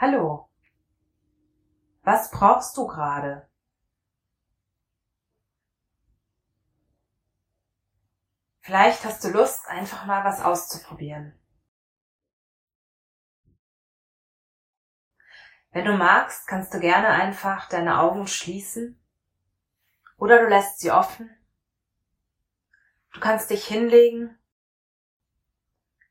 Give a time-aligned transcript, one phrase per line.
[0.00, 0.48] Hallo.
[2.04, 3.46] Was brauchst du gerade?
[8.60, 11.38] Vielleicht hast du Lust, einfach mal was auszuprobieren.
[15.72, 18.98] Wenn du magst, kannst du gerne einfach deine Augen schließen
[20.16, 21.28] oder du lässt sie offen.
[23.12, 24.38] Du kannst dich hinlegen,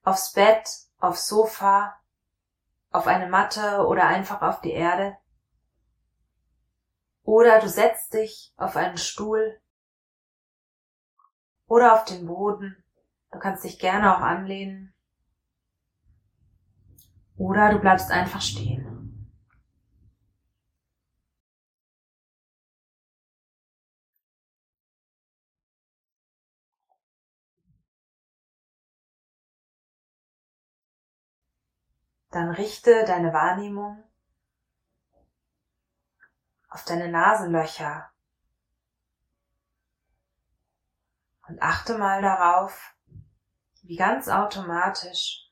[0.03, 0.69] aufs Bett,
[0.99, 1.98] aufs Sofa,
[2.91, 5.17] auf eine Matte oder einfach auf die Erde.
[7.23, 9.59] Oder du setzt dich auf einen Stuhl
[11.67, 12.83] oder auf den Boden.
[13.31, 14.93] Du kannst dich gerne auch anlehnen.
[17.37, 18.98] Oder du bleibst einfach stehen.
[32.31, 34.03] Dann richte deine Wahrnehmung
[36.69, 38.11] auf deine Nasenlöcher
[41.47, 42.95] und achte mal darauf,
[43.81, 45.49] wie ganz automatisch,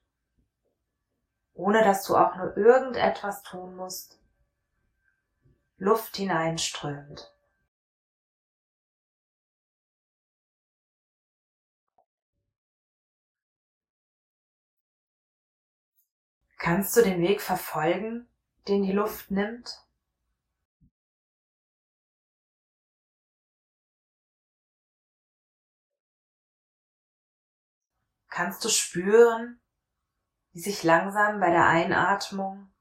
[1.54, 4.20] ohne dass du auch nur irgendetwas tun musst,
[5.78, 7.34] Luft hineinströmt.
[16.58, 18.28] Kannst du den Weg verfolgen,
[18.68, 19.84] den die Luft nimmt?
[28.30, 29.60] Kannst du spüren,
[30.52, 32.72] wie sich langsam bei der Einatmung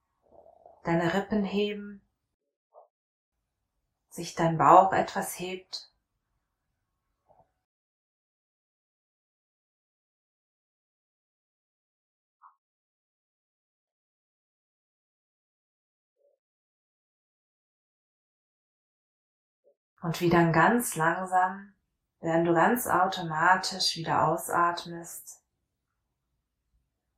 [0.85, 2.07] deine Rippen heben,
[4.09, 5.91] sich dein Bauch etwas hebt
[20.03, 21.75] Und wie dann ganz langsam,
[22.21, 25.43] während du ganz automatisch wieder ausatmest,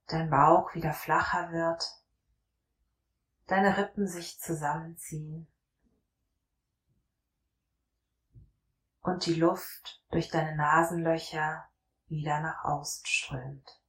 [0.07, 1.85] dein Bauch wieder flacher wird,
[3.47, 5.47] deine Rippen sich zusammenziehen
[9.01, 11.69] und die Luft durch deine Nasenlöcher
[12.09, 13.81] wieder nach außen strömt.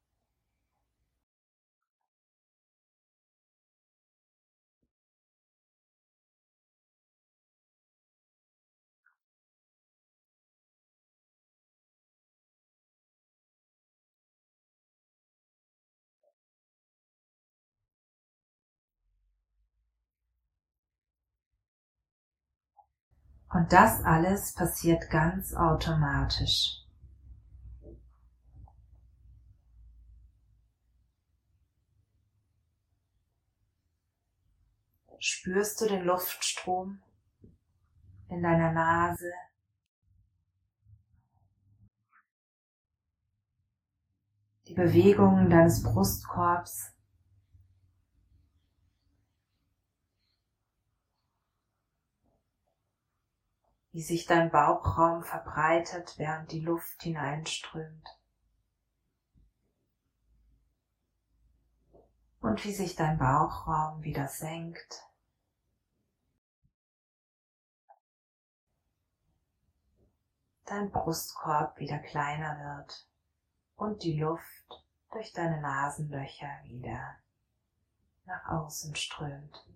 [23.51, 26.85] Und das alles passiert ganz automatisch.
[35.17, 37.01] Spürst du den Luftstrom
[38.29, 39.31] in deiner Nase?
[44.67, 46.93] Die Bewegungen deines Brustkorbs
[53.99, 58.07] wie sich dein Bauchraum verbreitet, während die Luft hineinströmt.
[62.39, 65.05] Und wie sich dein Bauchraum wieder senkt.
[70.63, 73.05] Dein Brustkorb wieder kleiner wird
[73.75, 77.17] und die Luft durch deine Nasenlöcher wieder
[78.23, 79.68] nach außen strömt.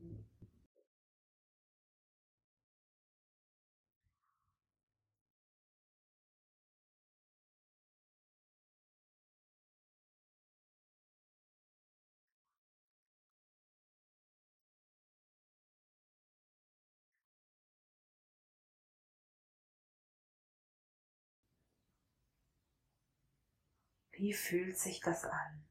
[24.24, 25.66] Wie fühlt sich das an?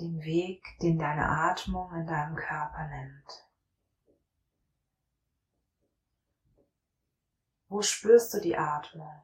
[0.00, 3.48] Den Weg, den deine Atmung in deinem Körper nimmt.
[7.68, 9.22] Wo spürst du die Atmung?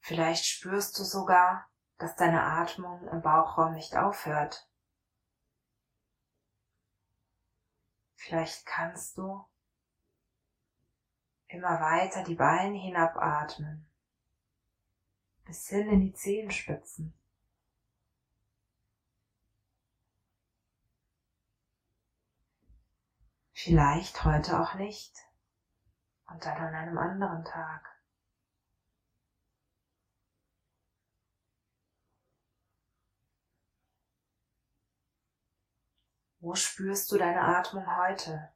[0.00, 4.68] Vielleicht spürst du sogar, dass deine Atmung im Bauchraum nicht aufhört.
[8.24, 9.44] Vielleicht kannst du
[11.48, 13.90] immer weiter die Beine hinabatmen,
[15.44, 17.12] bis hin in die Zehenspitzen.
[23.52, 25.12] Vielleicht heute auch nicht.
[26.28, 28.01] und dann an einem anderen Tag.
[36.42, 38.50] Wo spürst du deine Atmung heute?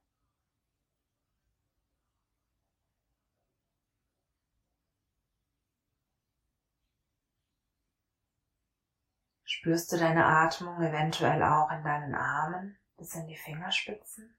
[9.44, 14.36] Spürst du deine Atmung eventuell auch in deinen Armen bis in die Fingerspitzen?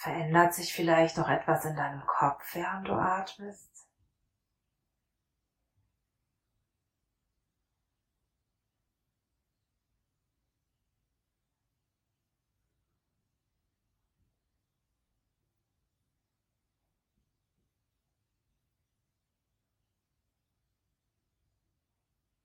[0.00, 3.86] Verändert sich vielleicht auch etwas in deinem Kopf, während du atmest?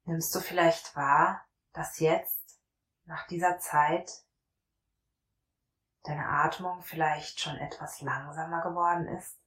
[0.03, 2.59] Nimmst du vielleicht wahr, dass jetzt,
[3.05, 4.11] nach dieser Zeit,
[6.07, 9.37] deine Atmung vielleicht schon etwas langsamer geworden ist?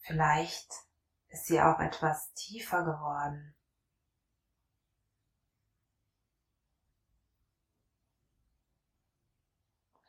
[0.00, 0.72] Vielleicht
[1.28, 3.54] ist sie auch etwas tiefer geworden.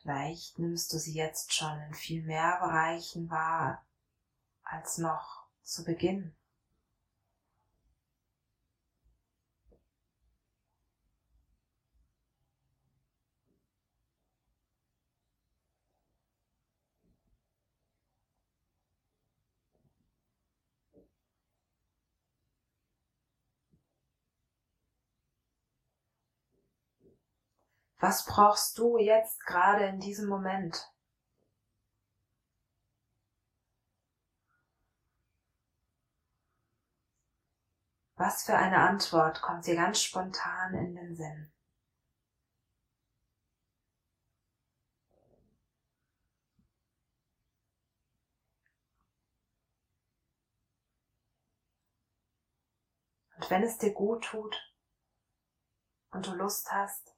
[0.04, 3.86] Vielleicht nimmst du sie jetzt schon in viel mehr Bereichen wahr
[4.62, 6.36] als noch zu Beginn.
[27.98, 30.90] Was brauchst du jetzt gerade in diesem Moment?
[38.16, 41.52] Was für eine Antwort kommt dir ganz spontan in den Sinn?
[53.36, 54.56] Und wenn es dir gut tut
[56.12, 57.13] und du Lust hast,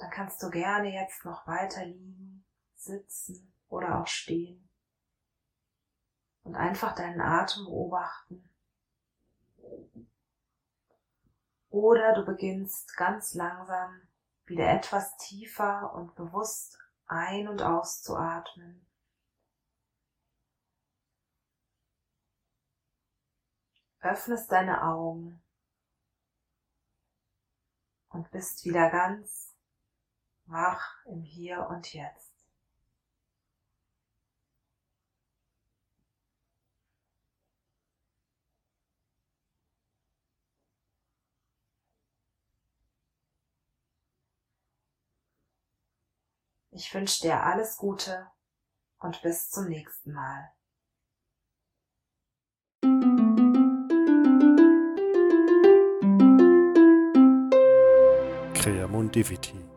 [0.00, 2.44] dann kannst du gerne jetzt noch weiter liegen,
[2.74, 4.68] sitzen oder auch stehen
[6.42, 8.48] und einfach deinen Atem beobachten.
[11.68, 14.00] Oder du beginnst ganz langsam
[14.46, 18.84] wieder etwas tiefer und bewusst ein- und auszuatmen.
[24.00, 25.42] Öffnest deine Augen
[28.08, 29.49] und bist wieder ganz
[30.50, 32.30] wach im Hier und Jetzt.
[46.72, 48.30] Ich wünsche dir alles Gute
[49.00, 50.52] und bis zum nächsten Mal.
[58.54, 59.69] Creamon Diviti